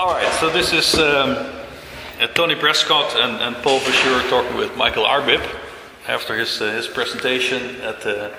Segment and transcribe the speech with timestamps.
[0.00, 1.36] All right, so this is um,
[2.18, 5.46] uh, Tony Prescott and, and Paul Verschure talking with Michael Arbib
[6.08, 8.32] after his, uh, his presentation at the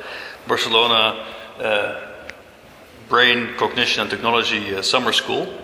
[0.48, 1.24] Barcelona
[1.60, 2.02] uh,
[3.08, 5.56] Brain Cognition and Technology uh, Summer School.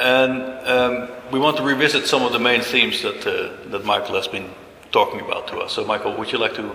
[0.00, 4.14] And um, we want to revisit some of the main themes that, uh, that Michael
[4.14, 4.48] has been
[4.90, 5.72] talking about to us.
[5.72, 6.74] So, Michael, would you like to,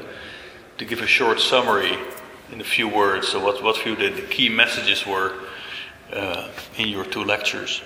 [0.77, 1.97] to give a short summary
[2.51, 3.29] in a few words?
[3.29, 5.33] So, what, what few the, the key messages were
[6.13, 7.81] uh, in your two lectures?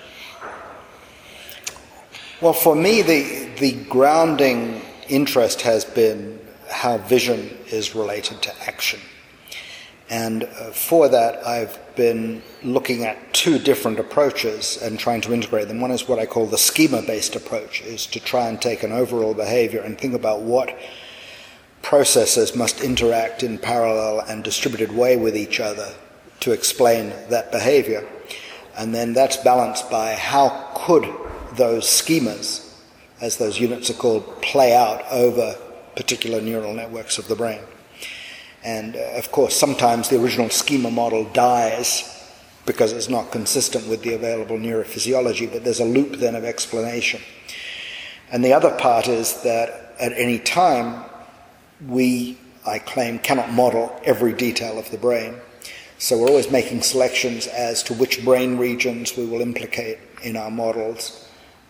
[2.40, 8.98] Well, for me, the, the grounding interest has been how vision is related to action.
[10.10, 15.68] And uh, for that, I've been looking at two different approaches and trying to integrate
[15.68, 15.80] them.
[15.80, 18.92] One is what I call the schema based approach, is to try and take an
[18.92, 20.76] overall behavior and think about what
[21.82, 25.94] processes must interact in parallel and distributed way with each other
[26.40, 28.06] to explain that behavior.
[28.76, 31.04] And then that's balanced by how could
[31.56, 32.72] those schemas,
[33.20, 35.56] as those units are called, play out over
[35.96, 37.60] particular neural networks of the brain.
[38.64, 42.10] And uh, of course, sometimes the original schema model dies
[42.66, 47.20] because it's not consistent with the available neurophysiology, but there's a loop then of explanation.
[48.32, 51.04] And the other part is that at any time,
[51.86, 55.36] we, I claim, cannot model every detail of the brain.
[55.98, 60.50] So we're always making selections as to which brain regions we will implicate in our
[60.50, 61.23] models.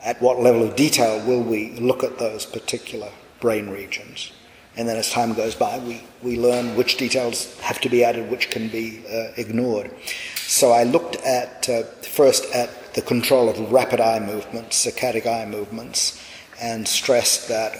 [0.04, 3.10] At what level of detail will we look at those particular
[3.40, 4.32] brain regions?
[4.76, 8.30] And then as time goes by, we, we learn which details have to be added,
[8.30, 9.90] which can be uh, ignored.
[10.36, 15.46] So I looked at uh, first at the control of rapid eye movements, saccadic eye
[15.46, 16.22] movements,
[16.60, 17.72] and stressed that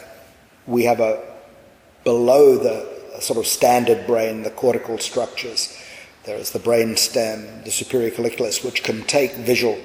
[0.67, 1.23] we have a
[2.05, 5.77] below the sort of standard brain, the cortical structures.
[6.25, 9.79] There is the brain stem, the superior colliculus, which can take visual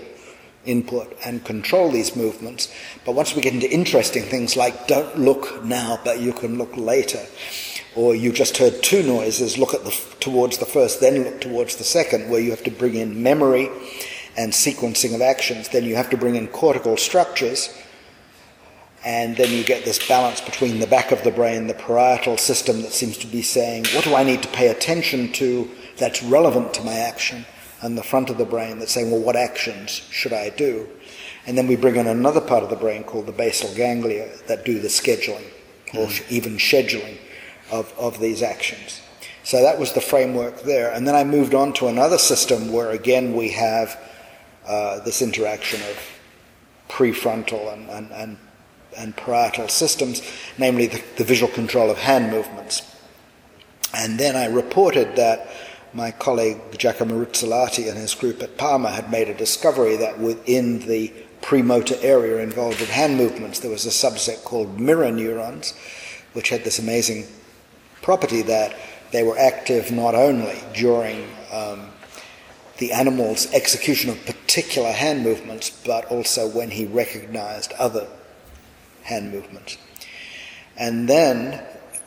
[0.69, 2.71] input and control these movements.
[3.05, 6.77] But once we get into interesting things like don't look now, but you can look
[6.77, 7.25] later,
[7.95, 11.77] or you just heard two noises, look at the, towards the first, then look towards
[11.77, 13.69] the second, where you have to bring in memory
[14.37, 15.69] and sequencing of actions.
[15.69, 17.75] Then you have to bring in cortical structures,
[19.03, 22.81] and then you get this balance between the back of the brain, the parietal system
[22.83, 26.73] that seems to be saying, what do I need to pay attention to that's relevant
[26.75, 27.45] to my action?
[27.81, 30.87] And the front of the brain that's saying, well, what actions should I do?
[31.47, 34.65] And then we bring in another part of the brain called the basal ganglia that
[34.65, 35.45] do the scheduling
[35.93, 36.31] or mm.
[36.31, 37.17] even scheduling
[37.71, 39.01] of, of these actions.
[39.43, 40.91] So that was the framework there.
[40.91, 43.99] And then I moved on to another system where again we have
[44.67, 46.19] uh, this interaction of
[46.89, 48.37] prefrontal and, and, and,
[48.97, 50.21] and parietal systems,
[50.57, 52.95] namely the, the visual control of hand movements.
[53.95, 55.47] And then I reported that
[55.93, 60.79] my colleague Giacomo Rizzolatti and his group at Parma had made a discovery that within
[60.79, 61.11] the
[61.41, 65.73] premotor area involved in hand movements, there was a subset called mirror neurons,
[66.33, 67.25] which had this amazing
[68.01, 68.75] property that
[69.11, 71.89] they were active not only during um,
[72.77, 78.07] the animal's execution of particular hand movements, but also when he recognized other
[79.03, 79.77] hand movements.
[80.77, 81.53] And then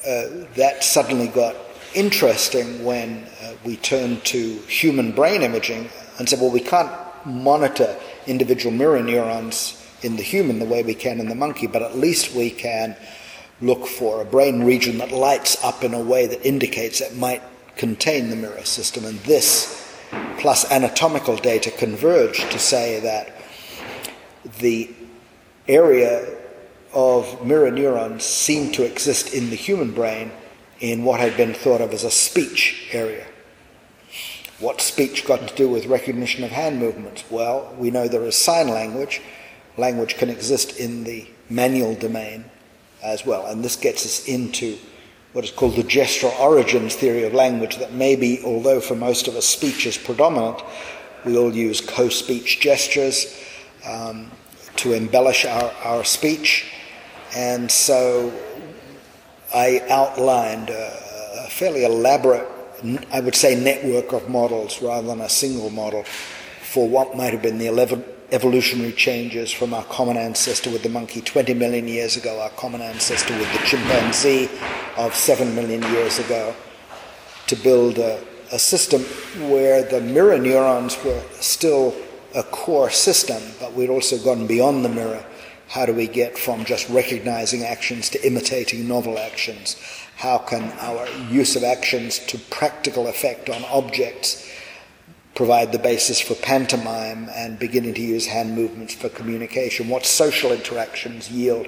[0.06, 1.56] uh, that suddenly got
[1.94, 5.88] interesting when uh, we turned to human brain imaging
[6.18, 6.90] and said, well, we can't
[7.24, 11.82] monitor individual mirror neurons in the human the way we can in the monkey, but
[11.82, 12.96] at least we can
[13.60, 17.42] look for a brain region that lights up in a way that indicates it might
[17.76, 19.04] contain the mirror system.
[19.04, 19.96] And this,
[20.38, 23.32] plus anatomical data, converge to say that
[24.58, 24.90] the
[25.68, 26.36] area
[26.92, 30.30] of mirror neurons seem to exist in the human brain
[30.80, 33.26] in what had been thought of as a speech area.
[34.58, 37.24] What speech got to do with recognition of hand movements?
[37.30, 39.20] Well, we know there is sign language.
[39.76, 42.44] Language can exist in the manual domain
[43.02, 43.46] as well.
[43.46, 44.78] And this gets us into
[45.32, 49.34] what is called the gestural origins theory of language, that maybe, although for most of
[49.34, 50.62] us speech is predominant,
[51.24, 53.38] we all use co speech gestures
[53.86, 54.30] um,
[54.76, 56.66] to embellish our, our speech.
[57.34, 58.32] And so
[59.54, 62.48] I outlined a, fairly elaborate,
[63.12, 66.04] I would say, network of models rather than a single model
[66.62, 70.88] for what might have been the 11 evolutionary changes from our common ancestor with the
[70.88, 74.48] monkey 20 million years ago, our common ancestor with the chimpanzee
[74.96, 76.54] of 7 million years ago,
[77.46, 79.02] to build a, a system
[79.50, 81.94] where the mirror neurons were still
[82.34, 85.22] a core system, but we'd also gone beyond the mirror
[85.72, 89.82] how do we get from just recognizing actions to imitating novel actions?
[90.16, 94.46] How can our use of actions to practical effect on objects
[95.34, 99.88] provide the basis for pantomime and beginning to use hand movements for communication?
[99.88, 101.66] What social interactions yield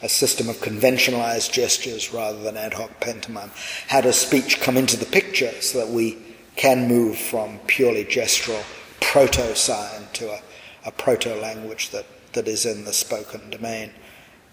[0.00, 3.50] a system of conventionalized gestures rather than ad hoc pantomime?
[3.88, 6.16] How does speech come into the picture so that we
[6.56, 8.64] can move from purely gestural
[9.02, 10.40] proto sign to a,
[10.86, 13.90] a proto language that, that is in the spoken domain?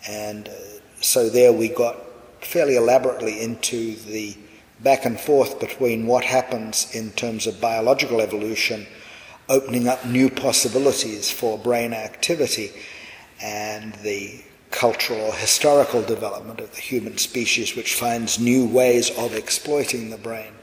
[0.08, 0.54] And uh,
[1.02, 1.98] so there we got
[2.42, 4.36] fairly elaborately into the
[4.80, 8.88] back and forth between what happens in terms of biological evolution,
[9.50, 12.72] opening up new possibilities for brain activity,
[13.42, 14.42] and the
[14.72, 20.18] cultural or historical development of the human species, which finds new ways of exploiting the
[20.18, 20.54] brain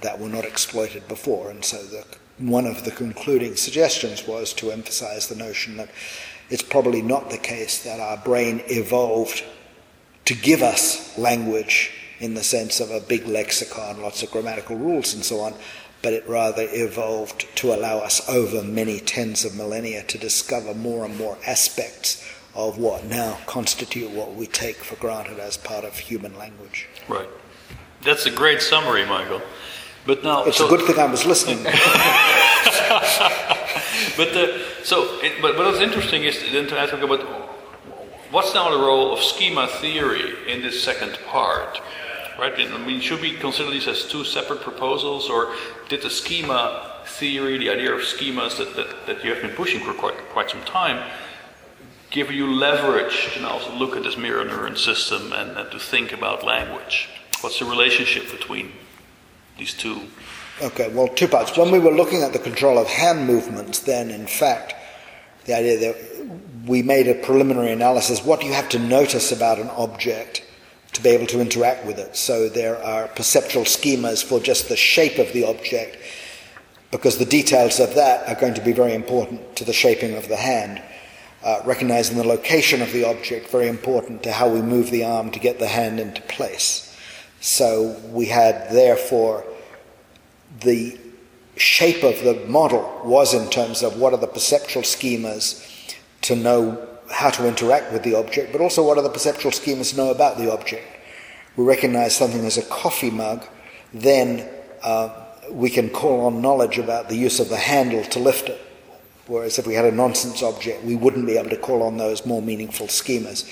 [0.00, 1.50] that were not exploited before.
[1.50, 2.04] And so the,
[2.38, 5.90] one of the concluding suggestions was to emphasize the notion that
[6.50, 9.44] it's probably not the case that our brain evolved
[10.24, 11.90] to give us language
[12.20, 15.54] in the sense of a big lexicon, lots of grammatical rules and so on,
[16.02, 21.04] but it rather evolved to allow us over many tens of millennia to discover more
[21.04, 22.24] and more aspects
[22.54, 26.88] of what now constitute what we take for granted as part of human language.
[27.08, 27.28] Right.
[28.02, 29.42] That's a great summary, Michael.
[30.08, 31.62] But now, it's so, a good thing I was listening.
[31.64, 31.74] but
[34.32, 37.20] the, so, it, but, but what's interesting is then to ask about
[38.30, 41.82] what's now the role of schema theory in this second part?
[42.38, 42.54] Right?
[42.58, 45.54] I mean, should we consider these as two separate proposals, or
[45.90, 49.80] did the schema theory, the idea of schemas that, that, that you have been pushing
[49.84, 51.06] for quite, quite some time,
[52.08, 56.14] give you leverage to also look at this mirror neuron system and, and to think
[56.14, 57.10] about language?
[57.42, 58.72] What's the relationship between
[59.58, 60.00] these two?
[60.62, 61.56] Okay, well, two parts.
[61.56, 64.74] When we were looking at the control of hand movements, then in fact,
[65.44, 65.96] the idea that
[66.66, 70.44] we made a preliminary analysis what do you have to notice about an object
[70.92, 72.16] to be able to interact with it?
[72.16, 75.96] So there are perceptual schemas for just the shape of the object,
[76.90, 80.28] because the details of that are going to be very important to the shaping of
[80.28, 80.82] the hand.
[81.44, 85.30] Uh, recognizing the location of the object, very important to how we move the arm
[85.30, 86.84] to get the hand into place.
[87.40, 89.44] So we had, therefore,
[90.60, 90.98] the
[91.56, 95.64] shape of the model was in terms of what are the perceptual schemas
[96.22, 99.96] to know how to interact with the object, but also what are the perceptual schemas
[99.96, 100.84] know about the object.
[101.56, 103.44] We recognize something as a coffee mug,
[103.92, 104.48] then
[104.82, 108.60] uh, we can call on knowledge about the use of the handle to lift it.
[109.26, 112.24] Whereas if we had a nonsense object, we wouldn't be able to call on those
[112.24, 113.48] more meaningful schemas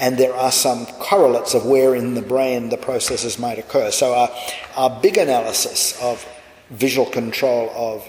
[0.00, 3.90] and there are some correlates of where in the brain the processes might occur.
[3.90, 4.30] So our,
[4.74, 6.26] our big analysis of
[6.70, 8.08] visual control of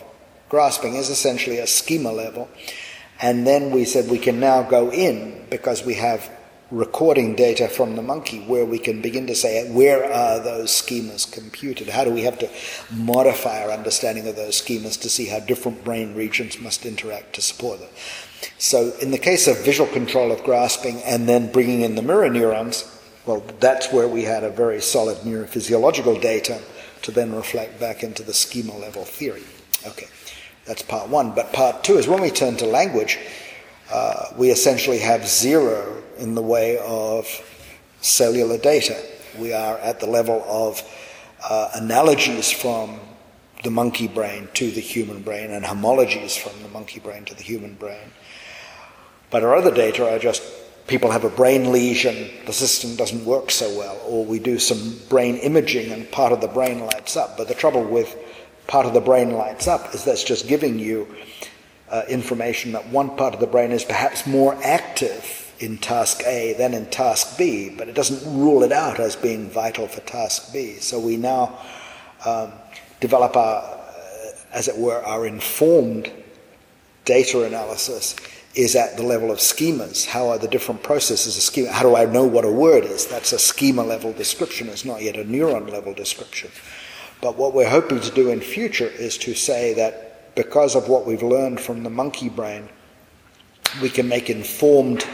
[0.49, 2.49] grasping is essentially a schema level.
[3.21, 6.29] And then we said we can now go in because we have
[6.71, 11.29] recording data from the monkey where we can begin to say where are those schemas
[11.31, 11.89] computed?
[11.89, 12.49] How do we have to
[12.89, 17.41] modify our understanding of those schemas to see how different brain regions must interact to
[17.41, 17.89] support them?
[18.57, 22.29] So, in the case of visual control of grasping and then bringing in the mirror
[22.29, 22.89] neurons,
[23.25, 26.59] well, that's where we had a very solid neurophysiological data
[27.03, 29.43] to then reflect back into the schema level theory.
[29.85, 30.07] Okay,
[30.65, 31.33] that's part one.
[31.33, 33.17] But part two is when we turn to language,
[33.91, 37.27] uh, we essentially have zero in the way of
[38.01, 38.97] cellular data.
[39.37, 40.81] We are at the level of
[41.43, 42.99] uh, analogies from
[43.63, 47.43] the monkey brain to the human brain and homologies from the monkey brain to the
[47.43, 48.11] human brain.
[49.29, 50.41] But our other data are just
[50.91, 54.99] people have a brain lesion, the system doesn't work so well, or we do some
[55.07, 57.37] brain imaging and part of the brain lights up.
[57.37, 58.13] But the trouble with
[58.67, 61.07] part of the brain lights up is that's just giving you
[61.89, 66.55] uh, information that one part of the brain is perhaps more active in task A
[66.57, 70.51] than in task B, but it doesn't rule it out as being vital for task
[70.51, 70.75] B.
[70.75, 71.57] So we now
[72.25, 72.51] um,
[72.99, 76.11] develop our, uh, as it were, our informed
[77.05, 78.15] data analysis
[78.55, 80.05] is at the level of schemas.
[80.05, 81.71] How are the different processes of schema?
[81.71, 83.07] How do I know what a word is?
[83.07, 84.67] That's a schema level description.
[84.67, 86.51] It's not yet a neuron level description.
[87.21, 91.05] But what we're hoping to do in future is to say that because of what
[91.05, 92.67] we've learned from the monkey brain,
[93.81, 95.05] we can make informed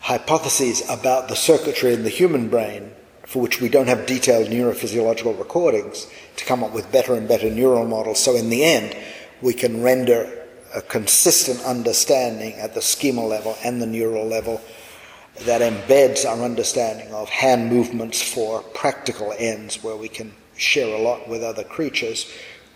[0.00, 2.92] hypotheses about the circuitry in the human brain
[3.24, 7.50] for which we don't have detailed neurophysiological recordings to come up with better and better
[7.50, 8.22] neural models.
[8.22, 8.96] So in the end,
[9.42, 10.45] we can render
[10.76, 14.60] a consistent understanding at the schema level and the neural level
[15.40, 21.00] that embeds our understanding of hand movements for practical ends where we can share a
[21.00, 22.30] lot with other creatures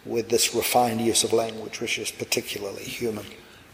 [0.07, 3.25] with this refined use of language, which is particularly human.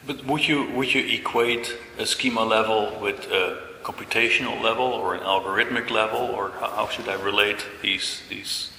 [0.06, 5.20] But would you, would you equate a schema level with a computational level or an
[5.20, 8.72] algorithmic level, or how, should I relate these, these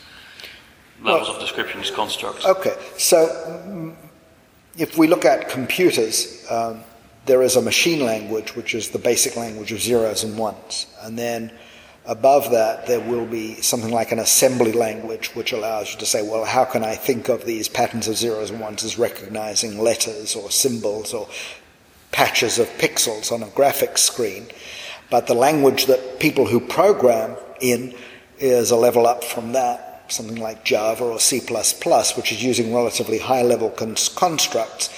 [1.01, 2.45] levels well, of description, these constructs.
[2.45, 3.95] Okay, so
[4.77, 6.81] if we look at computers, um,
[7.25, 10.85] there is a machine language, which is the basic language of zeros and ones.
[11.01, 11.51] And then
[12.05, 16.21] above that, there will be something like an assembly language, which allows you to say,
[16.21, 20.35] well, how can I think of these patterns of zeros and ones as recognizing letters
[20.35, 21.27] or symbols or
[22.11, 24.47] patches of pixels on a graphics screen?
[25.09, 27.95] But the language that people who program in
[28.37, 33.19] is a level up from that, something like Java or C, which is using relatively
[33.19, 34.89] high level constructs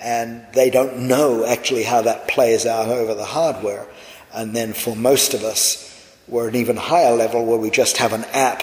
[0.00, 3.86] and they don't know actually how that plays out over the hardware.
[4.32, 5.84] And then for most of us,
[6.28, 8.62] we're an even higher level where we just have an app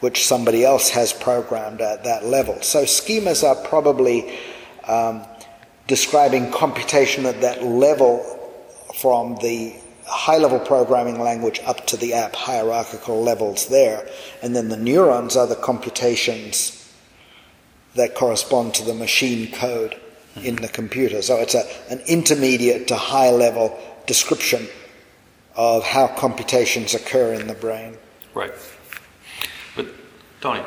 [0.00, 2.60] which somebody else has programmed at that level.
[2.62, 4.36] So schemas are probably
[4.88, 5.22] um,
[5.86, 8.18] describing computation at that level
[8.96, 9.76] from the
[10.12, 14.06] high level programming language up to the app hierarchical levels there.
[14.42, 16.78] And then the neurons are the computations
[17.94, 20.00] that correspond to the machine code
[20.36, 21.22] in the computer.
[21.22, 24.66] So it's a, an intermediate to high level description
[25.54, 27.96] of how computations occur in the brain.
[28.34, 28.52] Right.
[29.76, 29.88] But,
[30.40, 30.62] Tony.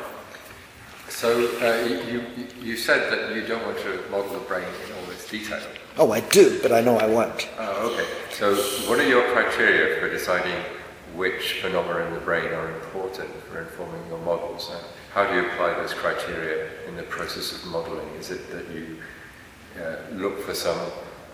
[1.08, 2.24] So uh, you,
[2.60, 5.62] you said that you don't want to model the brain in all its detail.
[5.98, 7.48] Oh, I do, but I know I won't.
[7.58, 8.06] Oh, okay.
[8.32, 8.54] So
[8.88, 10.62] what are your criteria for deciding
[11.14, 14.70] which phenomena in the brain are important for informing your models?
[14.70, 14.84] And
[15.14, 18.06] how do you apply those criteria in the process of modeling?
[18.18, 18.98] Is it that you
[19.80, 20.78] uh, look for some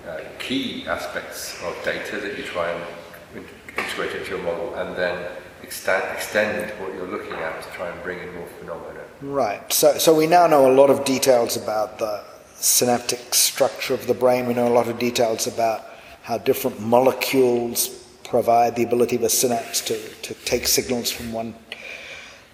[0.08, 3.44] uh, key aspects of data that you try and
[3.76, 5.28] integrate into your model and then
[5.64, 9.00] extend, extend what you're looking at to try and bring in more phenomena.
[9.22, 9.72] Right.
[9.72, 12.22] So, so we now know a lot of details about the
[12.62, 14.46] synaptic structure of the brain.
[14.46, 15.84] We know a lot of details about
[16.22, 17.88] how different molecules
[18.24, 21.54] provide the ability of a synapse to, to take signals from one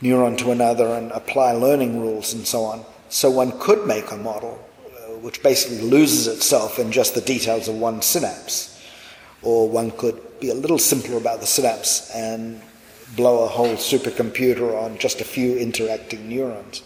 [0.03, 2.85] neuron to another and apply learning rules and so on.
[3.11, 7.69] So one could make a model uh, which basically loses itself in just the details
[7.69, 8.83] of one synapse.
[9.43, 12.61] Or one could be a little simpler about the synapse and
[13.15, 16.83] blow a whole supercomputer on just a few interacting neurons.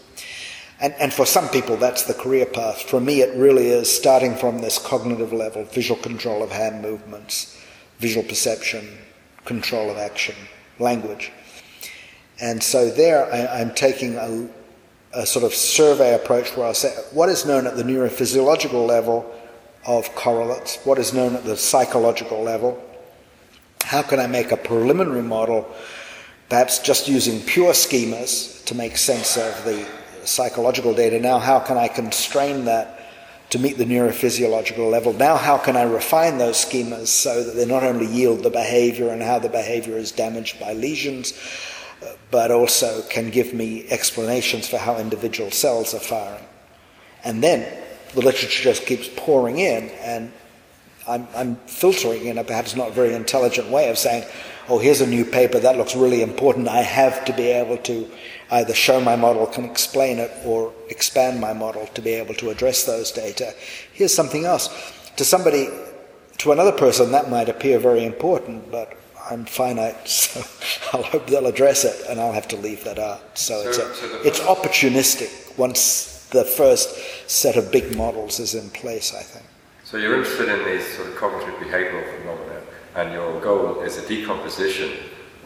[0.79, 2.81] And, and for some people, that's the career path.
[2.81, 7.57] For me, it really is starting from this cognitive level visual control of hand movements,
[7.99, 8.97] visual perception,
[9.45, 10.35] control of action,
[10.79, 11.31] language.
[12.41, 14.49] And so there, I, I'm taking a
[15.13, 19.31] a sort of survey approach where I say what is known at the neurophysiological level
[19.85, 22.81] of correlates, what is known at the psychological level,
[23.83, 25.69] how can I make a preliminary model,
[26.49, 29.85] perhaps just using pure schemas to make sense of the
[30.25, 31.19] psychological data.
[31.19, 32.99] Now, how can I constrain that
[33.49, 35.13] to meet the neurophysiological level?
[35.13, 39.09] Now, how can I refine those schemas so that they not only yield the behavior
[39.09, 41.33] and how the behavior is damaged by lesions,
[42.31, 46.43] but also can give me explanations for how individual cells are firing.
[47.23, 47.65] And then
[48.13, 50.31] the literature just keeps pouring in, and
[51.07, 54.25] I'm, I'm, filtering in a perhaps not very intelligent way of saying,
[54.69, 56.67] oh, here's a new paper, that looks really important.
[56.67, 58.09] I have to be able to
[58.51, 62.49] either show my model can explain it or expand my model to be able to
[62.49, 63.53] address those data.
[63.93, 64.69] Here's something else.
[65.17, 65.69] To somebody,
[66.39, 68.97] to another person, that might appear very important, but
[69.29, 70.41] I'm finite, so
[70.91, 73.37] I'll hope they'll address it, and I'll have to leave that out.
[73.37, 78.55] So, so it's, a, so it's opportunistic once the first set of big models is
[78.55, 79.45] in place, I think.
[79.83, 82.61] So you're interested in these sort of cognitive behavioral phenomena,
[82.95, 84.91] and your goal is a decomposition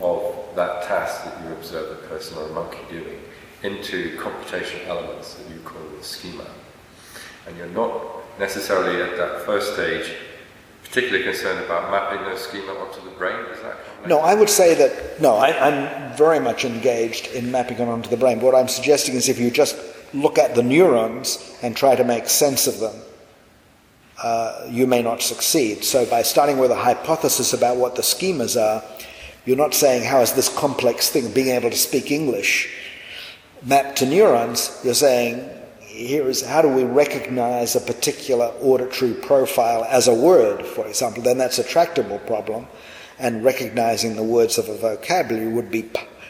[0.02, 3.20] of that task that you observe a person or a monkey doing
[3.64, 6.46] into computational elements that you call the schema.
[7.48, 10.14] And you're not necessarily at that first stage
[10.88, 13.38] particularly concerned about mapping those schema onto the brain?
[13.52, 13.78] Is that
[14.08, 15.36] no, I would say that no.
[15.36, 18.40] I, am very much engaged in mapping it onto the brain.
[18.40, 19.78] What I'm suggesting is if you just
[20.14, 22.96] look at the neurons and try to make sense of them,
[24.22, 25.84] uh, you may not succeed.
[25.84, 28.84] So by starting with a hypothesis about what the schemas are,
[29.46, 32.70] you're not saying how is this complex thing, being able to speak English,
[33.64, 34.80] mapped to neurons.
[34.84, 35.50] You're saying
[35.98, 41.24] here is how do we recognize a particular auditory profile as a word, for example,
[41.24, 42.68] then that's a tractable problem.
[43.20, 45.90] And recognizing the words of a vocabulary would be,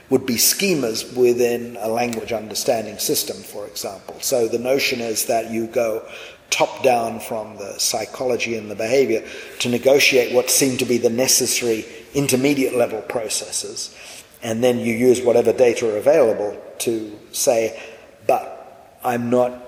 [0.09, 4.15] would be schemas within a language understanding system, for example.
[4.21, 6.07] So the notion is that you go
[6.49, 9.23] top down from the psychology and the behavior
[9.59, 13.95] to negotiate what seem to be the necessary intermediate level processes.
[14.41, 17.79] And then you use whatever data are available to say,
[18.27, 19.61] but I'm not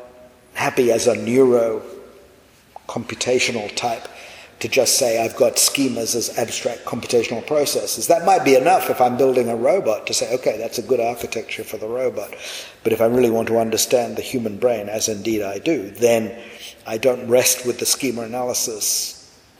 [0.53, 1.81] happy as a neuro
[2.87, 4.07] computational type
[4.59, 8.07] to just say I've got schemas as abstract computational processes.
[8.07, 10.99] That might be enough if I'm building a robot to say, okay, that's a good
[10.99, 12.35] architecture for the robot.
[12.83, 16.37] But if I really want to understand the human brain, as indeed I do, then
[16.85, 19.15] I don't rest with the schema analysis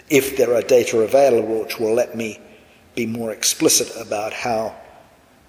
[0.10, 2.40] if there are data available which will let me
[2.96, 4.76] be more explicit about how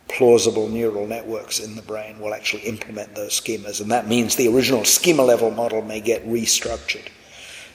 [0.06, 3.80] plausible neural networks in the brain will actually implement those schemas.
[3.80, 7.08] And that means the original schema level model may get restructured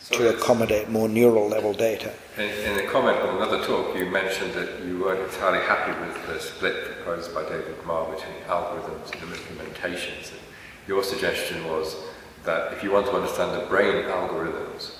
[0.05, 2.13] so to accommodate more neural level data.
[2.37, 6.27] In, in, a comment on another talk, you mentioned that you weren't entirely happy with
[6.27, 10.29] the split proposed by David Marr between algorithms and implementations.
[10.29, 10.39] And
[10.87, 11.95] your suggestion was
[12.43, 14.91] that if you want to understand the brain algorithms,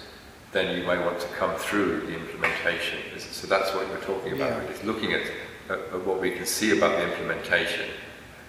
[0.51, 2.97] then you may want to come through the implementation.
[3.19, 4.63] So that's what you're talking about.
[4.63, 4.69] Yeah.
[4.69, 5.21] It's looking at,
[5.69, 7.91] at, at, what we can see about the implementation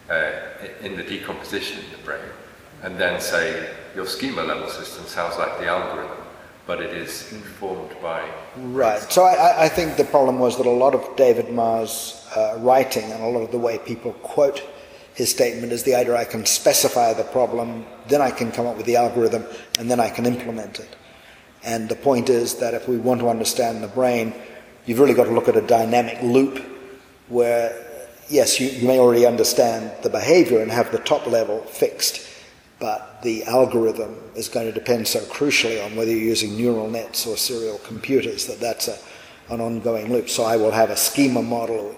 [0.09, 0.33] uh,
[0.81, 2.31] in the decomposition in the brain,
[2.83, 6.26] and then say your schema level system sounds like the algorithm
[6.67, 8.29] but it is informed by.
[8.57, 9.01] Right.
[9.13, 13.05] So I, I, think the problem was that a lot of David Marr's uh, writing
[13.13, 14.63] and a lot of the way people quote
[15.15, 18.77] his statement is the idea I can specify the problem, then I can come up
[18.77, 19.47] with the algorithm,
[19.79, 20.95] and then I can implement it.
[21.65, 24.35] And the point is that if we want to understand the brain,
[24.85, 26.63] you've really got to look at a dynamic loop
[27.29, 32.26] where, yes, you, you may already understand the behavior and have the top level fixed
[32.79, 37.27] but the algorithm is going to depend so crucially on whether you're using neural nets
[37.27, 38.99] or serial computers that that's a,
[39.49, 40.29] an ongoing loop.
[40.29, 41.95] So I will have a schema model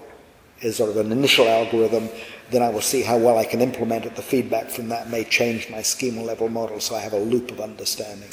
[0.61, 2.09] as sort of an initial algorithm,
[2.51, 4.15] then I will see how well I can implement it.
[4.15, 7.51] The feedback from that may change my schema level model, so I have a loop
[7.51, 8.29] of understanding.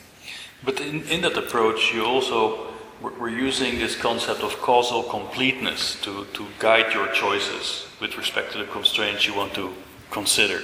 [0.64, 6.24] But in, in that approach, you also we're using this concept of causal completeness to,
[6.32, 9.72] to guide your choices with respect to the constraints you want to
[10.10, 10.62] consider.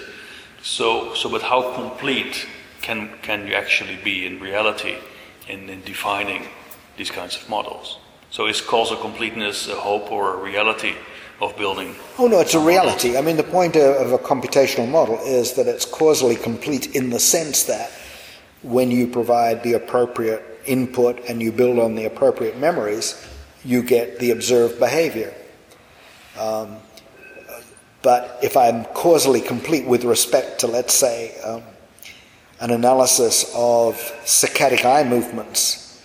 [0.62, 2.46] So, so but how complete
[2.80, 4.96] can, can you actually be in reality
[5.48, 6.46] in, in defining
[6.96, 7.98] these kinds of models?
[8.30, 10.94] So is causal completeness a hope or a reality
[11.40, 11.94] of building?
[12.18, 13.16] Oh no, it's a reality.
[13.16, 17.18] I mean, the point of a computational model is that it's causally complete in the
[17.18, 17.90] sense that
[18.62, 23.26] when you provide the appropriate input and you build on the appropriate memories,
[23.64, 25.34] you get the observed behavior.
[26.38, 26.76] Um,
[28.02, 31.62] but if I'm causally complete with respect to, let's say, um,
[32.60, 36.02] an analysis of saccadic eye movements,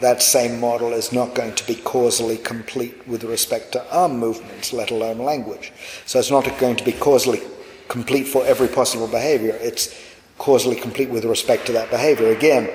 [0.00, 4.72] that same model is not going to be causally complete with respect to arm movements,
[4.72, 5.72] let alone language.
[6.06, 7.42] So it's not going to be causally
[7.88, 9.58] complete for every possible behavior.
[9.60, 9.94] It's
[10.38, 12.28] causally complete with respect to that behavior.
[12.28, 12.70] Again,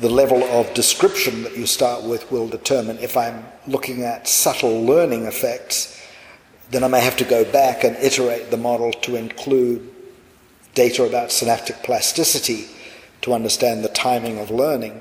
[0.00, 4.82] the level of description that you start with will determine if I'm looking at subtle
[4.82, 5.99] learning effects
[6.70, 9.88] then I may have to go back and iterate the model to include
[10.74, 12.66] data about synaptic plasticity
[13.22, 15.00] to understand the timing of learning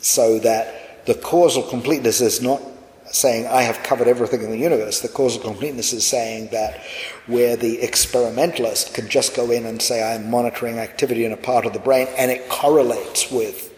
[0.00, 2.60] so that the causal completeness is not
[3.06, 5.00] saying I have covered everything in the universe.
[5.00, 6.82] The causal completeness is saying that
[7.26, 11.64] where the experimentalist can just go in and say I'm monitoring activity in a part
[11.64, 13.74] of the brain and it correlates with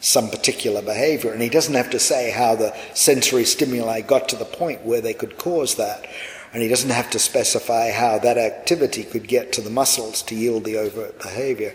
[0.00, 1.32] some particular behavior.
[1.32, 5.00] And he doesn't have to say how the sensory stimuli got to the point where
[5.00, 6.06] they could cause that
[6.54, 10.36] and he doesn't have to specify how that activity could get to the muscles to
[10.36, 11.74] yield the overt behavior.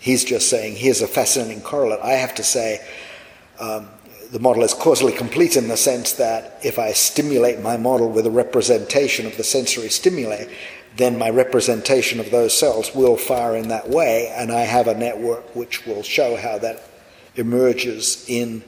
[0.00, 2.00] He's just saying, here's a fascinating correlate.
[2.00, 2.86] I have to say,
[3.58, 3.88] um,
[4.30, 8.26] the model is causally complete in the sense that if I stimulate my model with
[8.26, 10.44] a representation of the sensory stimuli,
[10.98, 14.94] then my representation of those cells will fire in that way, and I have a
[14.94, 16.82] network which will show how that
[17.36, 18.62] emerges in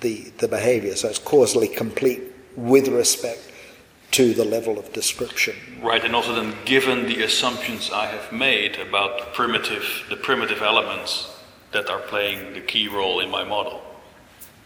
[0.00, 0.94] the, the behavior.
[0.94, 2.22] So it's causally complete
[2.56, 3.48] with respect
[4.12, 5.56] to the level of description.
[5.82, 10.62] Right, and also then given the assumptions I have made about the primitive, the primitive
[10.62, 11.34] elements
[11.72, 13.82] that are playing the key role in my model,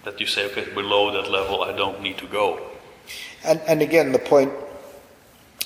[0.04, 2.60] that you say, okay, below that level I don't need to go.
[3.44, 4.52] And, and again, the point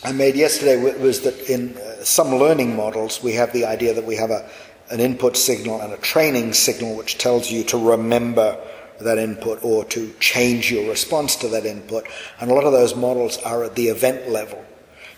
[0.05, 4.05] I made yesterday was that in uh, some learning models we have the idea that
[4.05, 4.49] we have a,
[4.91, 8.59] an input signal and a training signal which tells you to remember
[9.05, 12.07] that input or to change your response to that input.
[12.41, 14.65] And a lot of those models are at the event level.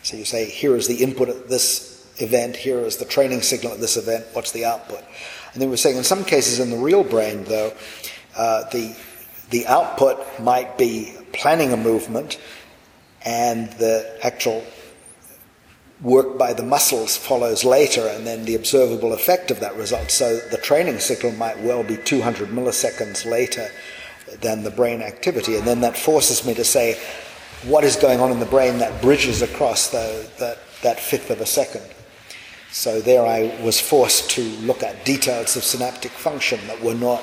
[0.02, 3.72] So you say, here is the input at this event, here is the training signal
[3.72, 5.02] at this event, what's the output?
[5.52, 7.72] And then we're saying in some cases in the real brain, though,
[8.36, 8.96] uh, the,
[9.50, 12.38] the output might be planning a movement
[13.24, 14.64] and the actual
[16.02, 20.10] work by the muscles follows later, and then the observable effect of that result.
[20.10, 23.68] So the training signal might well be 200 milliseconds later
[24.40, 27.00] than the brain activity, and then that forces me to say,
[27.64, 31.40] what is going on in the brain that bridges across the, the, that fifth of
[31.40, 31.84] a second?
[32.72, 37.22] So there I was forced to look at details of synaptic function that were not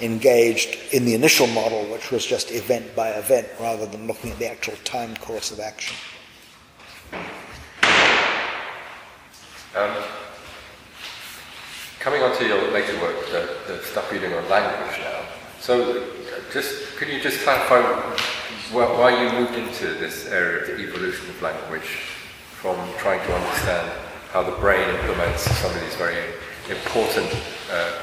[0.00, 4.38] engaged in the initial model, which was just event by event rather than looking at
[4.38, 5.96] the actual time course of action.
[9.78, 9.94] Um,
[12.00, 15.22] coming on to your later work, the, the stuff you're doing on language now.
[15.60, 16.04] So,
[16.52, 17.80] just could you just clarify
[18.72, 22.00] why you moved into this area of the evolution of language
[22.60, 23.92] from trying to understand
[24.32, 26.34] how the brain implements some of these very
[26.68, 27.32] important
[27.70, 28.02] uh,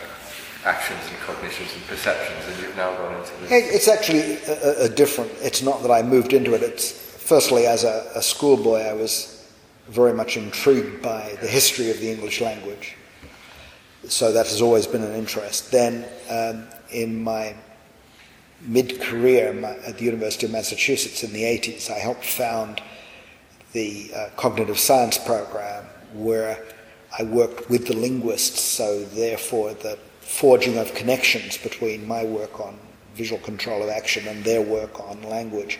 [0.63, 3.51] actions and cognitions and perceptions, and you've now gone into this.
[3.51, 5.29] It's actually a, a different.
[5.41, 6.63] It's not that I moved into it.
[6.63, 9.34] It's firstly, as a, a schoolboy, I was
[9.87, 12.95] very much intrigued by the history of the English language.
[14.07, 15.71] So that has always been an interest.
[15.71, 17.55] Then, um, in my
[18.61, 19.53] mid career
[19.85, 22.81] at the University of Massachusetts in the 80s, I helped found
[23.73, 26.63] the uh, cognitive science program where
[27.17, 32.77] I worked with the linguists, so therefore the forging of connections between my work on
[33.15, 35.79] visual control of action and their work on language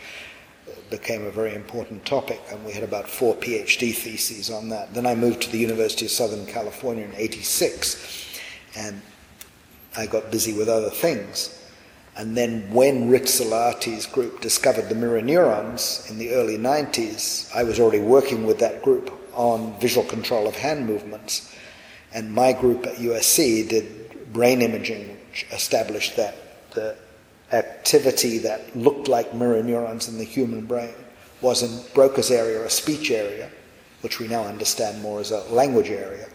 [0.90, 4.94] became a very important topic, and we had about four PhD theses on that.
[4.94, 8.40] Then I moved to the University of Southern California in 86,
[8.76, 9.02] and
[9.98, 11.62] I got busy with other things.
[12.18, 17.80] And then when Rizzolatti's group discovered the mirror neurons in the early 90s, I was
[17.80, 21.54] already working with that group on visual control of hand movements.
[22.14, 26.96] And my group at USC did brain imaging, which established that the
[27.52, 30.94] activity that looked like mirror neurons in the human brain
[31.42, 33.50] was in Broca's area a speech area,
[34.02, 36.28] which we now understand more as a language area.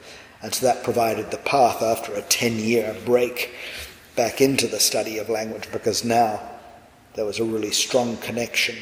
[0.42, 3.52] And so that provided the path after a 10 year break
[4.16, 6.40] back into the study of language because now
[7.14, 8.76] there was a really strong connection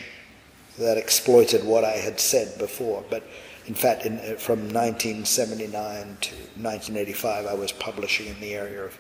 [0.78, 3.04] that exploited what I had said before.
[3.10, 3.24] But
[3.66, 5.72] in fact, in, uh, from 1979
[6.20, 8.98] to 1985, I was publishing in the area of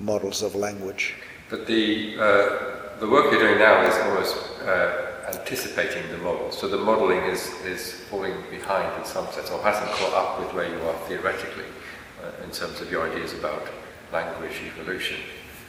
[0.00, 1.14] models of language.
[1.54, 6.50] But the, uh, the work you're doing now is almost uh, anticipating the model.
[6.50, 10.52] So the modeling is, is falling behind in some sense, or hasn't caught up with
[10.52, 11.66] where you are theoretically
[12.24, 13.68] uh, in terms of your ideas about
[14.12, 15.16] language evolution.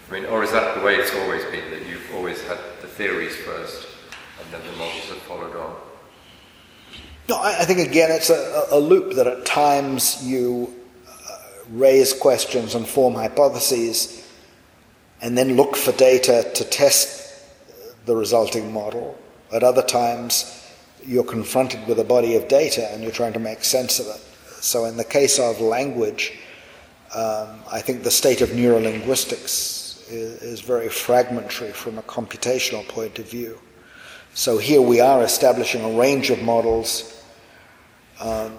[0.09, 2.87] I mean, or is that the way it's always been, that you've always had the
[2.87, 3.87] theories first
[4.41, 5.75] and then the models have followed on?
[7.29, 10.73] No, I think again it's a, a loop that at times you
[11.07, 11.37] uh,
[11.69, 14.24] raise questions and form hypotheses
[15.21, 17.43] and then look for data to test
[18.05, 19.17] the resulting model.
[19.51, 20.65] At other times,
[21.05, 24.21] you're confronted with a body of data and you're trying to make sense of it.
[24.61, 26.33] So, in the case of language,
[27.13, 33.19] um, I think the state of neurolinguistics is, is very fragmentary from a computational point
[33.19, 33.59] of view.
[34.33, 37.23] So, here we are establishing a range of models
[38.19, 38.57] um,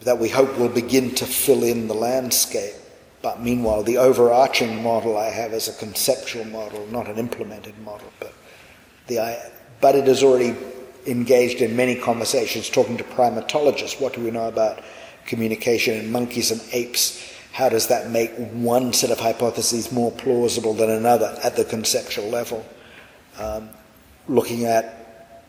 [0.00, 2.74] that we hope will begin to fill in the landscape.
[3.22, 8.12] But meanwhile, the overarching model I have is a conceptual model, not an implemented model.
[8.18, 8.34] But,
[9.06, 10.56] the, but it is already
[11.06, 14.00] engaged in many conversations talking to primatologists.
[14.00, 14.82] What do we know about
[15.24, 17.32] communication in monkeys and apes?
[17.52, 22.28] How does that make one set of hypotheses more plausible than another at the conceptual
[22.28, 22.66] level?
[23.38, 23.68] Um,
[24.26, 25.44] looking at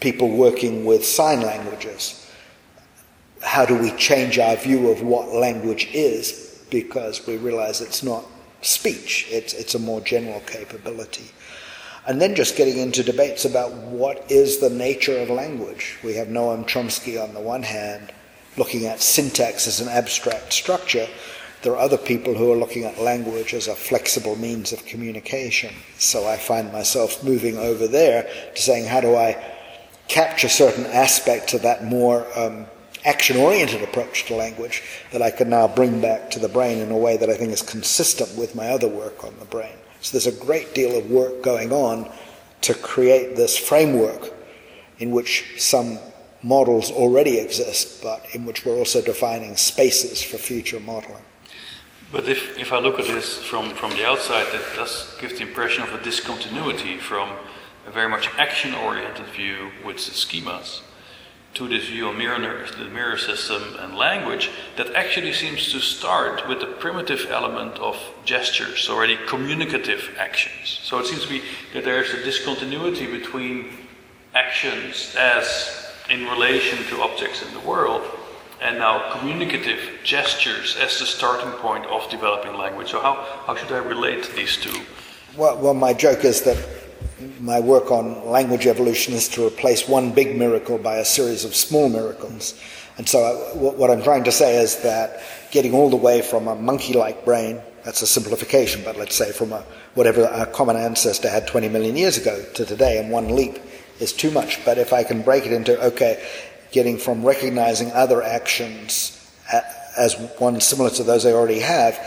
[0.00, 2.20] people working with sign languages.
[3.42, 8.24] How do we change our view of what language is because we realize it's not
[8.62, 11.30] speech, it's, it's a more general capability.
[12.06, 15.98] And then just getting into debates about what is the nature of language.
[16.04, 18.12] We have Noam Chomsky on the one hand
[18.56, 21.08] looking at syntax as an abstract structure.
[21.62, 25.74] There are other people who are looking at language as a flexible means of communication.
[25.96, 29.42] So I find myself moving over there to saying, how do I
[30.06, 32.66] capture certain aspects of that more um,
[33.04, 36.90] action oriented approach to language that I can now bring back to the brain in
[36.90, 39.76] a way that I think is consistent with my other work on the brain.
[40.00, 42.10] So there's a great deal of work going on
[42.62, 44.32] to create this framework
[44.98, 45.98] in which some
[46.42, 51.22] models already exist, but in which we're also defining spaces for future modeling.
[52.12, 55.42] But if, if I look at this from, from the outside, it does give the
[55.42, 57.30] impression of a discontinuity from
[57.86, 60.80] a very much action oriented view with schemas
[61.54, 66.48] to this view on mirror, the mirror system and language that actually seems to start
[66.48, 70.80] with the primitive element of gestures, already communicative actions.
[70.82, 73.70] So it seems to be that there is a discontinuity between
[74.34, 78.02] actions as in relation to objects in the world
[78.60, 82.90] and now communicative gestures as the starting point of developing language.
[82.90, 83.14] So how,
[83.46, 84.80] how should I relate these two?
[85.36, 86.56] Well, well, my joke is that
[87.40, 91.54] my work on language evolution is to replace one big miracle by a series of
[91.54, 92.58] small miracles.
[92.96, 96.22] And so, uh, I, what I'm trying to say is that getting all the way
[96.22, 100.46] from a monkey like brain, that's a simplification, but let's say from a, whatever our
[100.46, 103.58] common ancestor had 20 million years ago to today in one leap
[104.00, 104.64] is too much.
[104.64, 106.24] But if I can break it into, okay,
[106.72, 109.20] getting from recognizing other actions
[109.96, 111.98] as one similar to those I already have,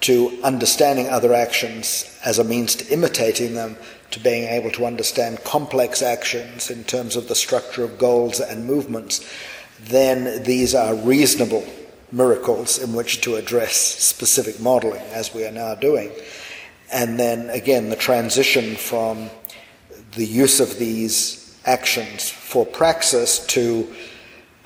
[0.00, 3.76] to understanding other actions as a means to imitating them,
[4.10, 8.66] to being able to understand complex actions in terms of the structure of goals and
[8.66, 9.28] movements,
[9.80, 11.64] then these are reasonable
[12.10, 16.10] miracles in which to address specific modeling, as we are now doing.
[16.90, 19.28] And then again, the transition from
[20.12, 23.94] the use of these actions for praxis to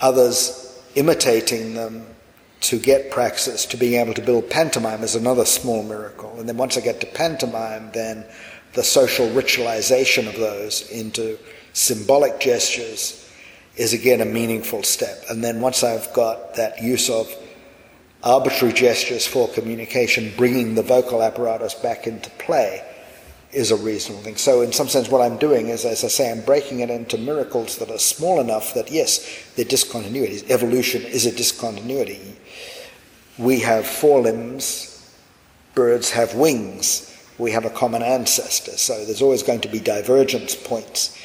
[0.01, 2.07] others imitating them
[2.61, 6.39] to get praxis, to being able to build pantomime is another small miracle.
[6.39, 8.25] And then once I get to pantomime, then
[8.75, 11.39] the social ritualization of those into
[11.73, 13.19] symbolic gestures
[13.77, 15.25] is again a meaningful step.
[15.31, 17.35] And then once I've got that use of
[18.23, 22.85] arbitrary gestures for communication, bringing the vocal apparatus back into play
[23.53, 24.37] is a reasonable thing.
[24.37, 27.19] So, in some sense, what I'm doing is, as I say, I'm breaking it into
[27.19, 30.49] miracles that are small enough that, yes, they're discontinuities.
[30.51, 32.37] Evolution is a discontinuity.
[33.37, 34.89] We have four limbs,
[35.75, 37.12] birds have wings.
[37.39, 41.17] We have a common ancestor, so there's always going to be divergence points.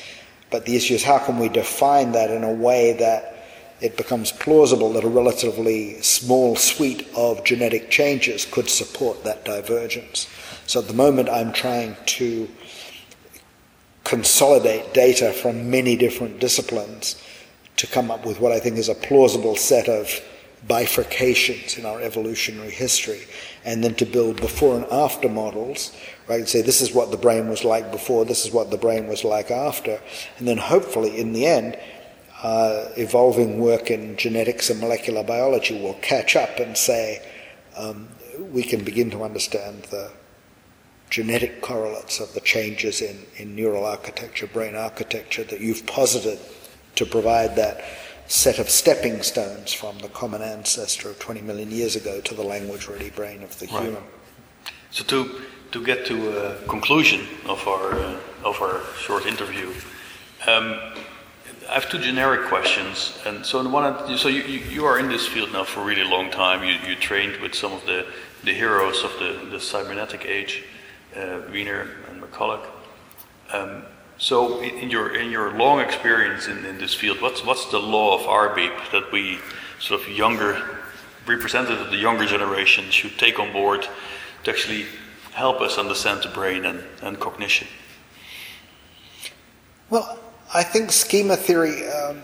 [0.49, 3.37] But the issue is how can we define that in a way that
[3.79, 10.27] it becomes plausible that a relatively small suite of genetic changes could support that divergence.
[10.65, 12.49] So at the moment, I'm trying to
[14.03, 17.21] consolidate data from many different disciplines
[17.75, 20.09] to come up with what I think is a plausible set of
[20.67, 23.21] bifurcations in our evolutionary history,
[23.63, 25.95] and then to build before and after models,
[26.27, 26.39] right?
[26.39, 29.07] And say this is what the brain was like before, this is what the brain
[29.07, 29.99] was like after,
[30.37, 31.77] and then hopefully in the end,
[32.43, 37.21] uh, evolving work in genetics and molecular biology will catch up and say
[37.75, 38.07] um,
[38.51, 40.11] we can begin to understand the
[41.09, 46.37] genetic correlates of the changes in, in neural architecture, brain architecture that you've posited
[46.95, 47.83] to provide that
[48.27, 52.43] set of stepping stones from the common ancestor of 20 million years ago to the
[52.43, 53.83] language ready brain of the right.
[53.83, 54.03] human.
[54.91, 59.73] So, to, to get to a conclusion of our, uh, of our short interview,
[60.47, 60.79] um,
[61.69, 63.17] I have two generic questions.
[63.25, 66.03] And so, one, so you, you, you, are in this field now for a really
[66.03, 66.63] long time.
[66.63, 68.05] You, you trained with some of the,
[68.43, 70.63] the heroes of the, the cybernetic age,
[71.15, 72.65] uh, Wiener and McCulloch.
[73.51, 73.83] Um,
[74.19, 78.17] so, in your in your long experience in, in this field, what's what's the law
[78.17, 79.37] of Arbib that we
[79.79, 80.79] sort of younger
[81.27, 83.87] representative of the younger generation should take on board
[84.43, 84.85] to actually
[85.33, 87.67] help us understand the brain and, and cognition?
[89.91, 90.17] Well,
[90.51, 92.21] I think schema theory um,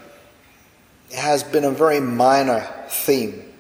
[1.15, 3.53] has been a very minor theme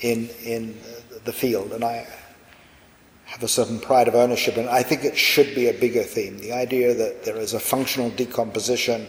[0.00, 0.78] in in
[1.24, 2.06] the field, and I
[3.28, 6.38] have a certain pride of ownership, and I think it should be a bigger theme.
[6.38, 9.06] The idea that there is a functional decomposition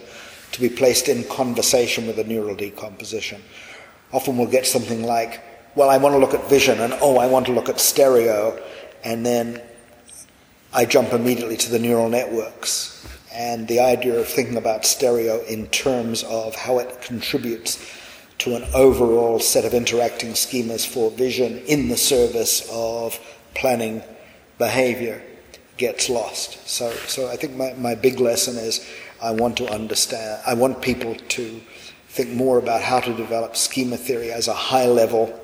[0.52, 3.42] to be placed in conversation with a neural decomposition.
[4.12, 5.42] Often we'll get something like,
[5.74, 8.62] well, I want to look at vision, and oh, I want to look at stereo,
[9.04, 9.62] and then
[10.74, 13.06] I jump immediately to the neural networks.
[13.32, 17.82] And the idea of thinking about stereo in terms of how it contributes
[18.38, 23.18] to an overall set of interacting schemas for vision in the service of
[23.54, 24.02] planning
[24.58, 25.22] behavior
[25.76, 26.68] gets lost.
[26.68, 28.86] So, so I think my, my big lesson is
[29.22, 31.60] I want to understand, I want people to
[32.08, 35.38] think more about how to develop schema theory as a high level,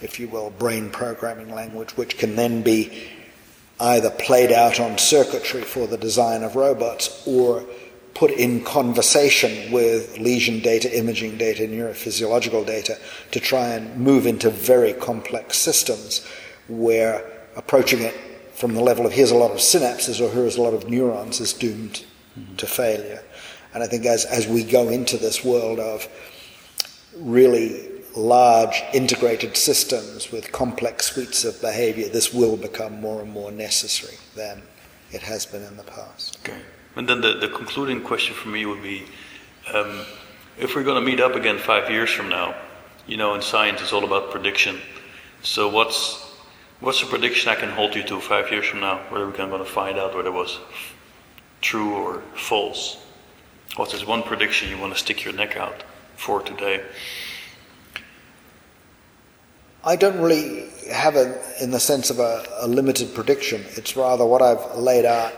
[0.00, 3.08] if you will, brain programming language, which can then be
[3.80, 7.64] either played out on circuitry for the design of robots or
[8.14, 12.98] put in conversation with lesion data, imaging data, neurophysiological data
[13.30, 16.26] to try and move into very complex systems
[16.68, 18.14] where approaching it
[18.54, 21.40] from the level of here's a lot of synapses or here's a lot of neurons
[21.40, 22.04] is doomed
[22.38, 22.56] mm-hmm.
[22.56, 23.22] to failure.
[23.74, 26.08] And I think as, as we go into this world of
[27.14, 33.52] really large integrated systems with complex suites of behavior, this will become more and more
[33.52, 34.62] necessary than
[35.12, 36.38] it has been in the past.
[36.42, 36.60] Okay.
[36.96, 39.04] And then the, the concluding question for me would be
[39.72, 40.04] um,
[40.58, 42.54] if we're going to meet up again five years from now,
[43.06, 44.80] you know, in science it's all about prediction.
[45.42, 46.29] So what's
[46.80, 49.50] What's the prediction I can hold you to five years from now, whether we're going
[49.58, 50.58] to find out whether it was
[51.60, 52.96] true or false?
[53.76, 55.84] What's this one prediction you want to stick your neck out
[56.16, 56.82] for today?
[59.84, 63.62] I don't really have a, in the sense of a, a limited prediction.
[63.76, 65.34] It's rather what I've laid out,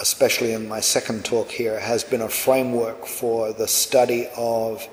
[0.00, 4.88] especially in my second talk here, has been a framework for the study of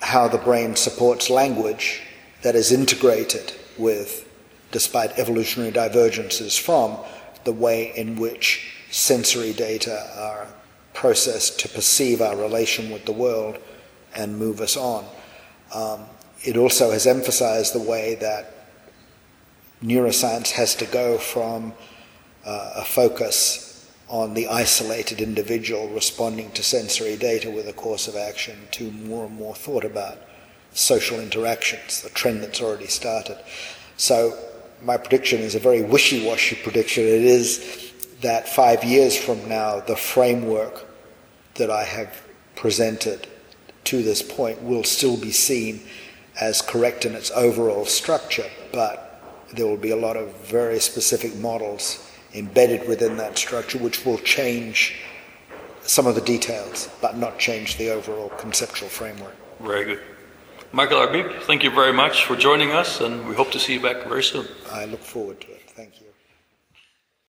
[0.00, 2.02] how the brain supports language
[2.42, 4.26] that is integrated with,
[4.72, 6.96] despite evolutionary divergences from,
[7.44, 10.46] the way in which sensory data are
[10.92, 13.58] processed to perceive our relation with the world
[14.14, 15.04] and move us on.
[15.72, 16.04] Um,
[16.42, 18.54] it also has emphasized the way that
[19.82, 21.72] neuroscience has to go from
[22.44, 23.66] uh, a focus
[24.08, 29.26] on the isolated individual responding to sensory data with a course of action to more
[29.26, 30.18] and more thought about
[30.72, 33.38] social interactions, the trend that's already started.
[33.96, 34.36] So,
[34.82, 37.04] my prediction is a very wishy washy prediction.
[37.04, 40.86] It is that five years from now, the framework
[41.54, 42.22] that I have
[42.56, 43.26] presented
[43.84, 45.80] to this point will still be seen
[46.40, 49.22] as correct in its overall structure, but
[49.54, 54.18] there will be a lot of very specific models embedded within that structure which will
[54.18, 54.94] change
[55.82, 59.34] some of the details, but not change the overall conceptual framework.
[59.60, 60.00] Very good.
[60.72, 63.80] Michael Arbib, thank you very much for joining us, and we hope to see you
[63.80, 64.46] back very soon.
[64.70, 65.59] I look forward to it.